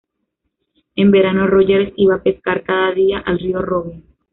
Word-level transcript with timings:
En 0.95 1.11
verano 1.11 1.45
Rogers 1.45 1.93
iba 1.95 2.15
a 2.15 2.23
pescar 2.23 2.63
cada 2.63 2.91
día 2.91 3.19
al 3.19 3.37
río 3.37 3.61
Rogue. 3.61 4.01